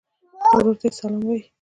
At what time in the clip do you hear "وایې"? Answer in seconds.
1.27-1.41